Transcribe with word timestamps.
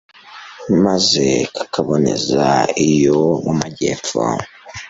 maze 0.83 1.25
kakaboneza 1.55 2.45
iyo 2.89 3.19
mu 3.43 3.53
majyepfo 3.59 4.21